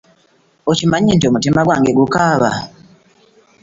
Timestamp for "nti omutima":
1.13-1.61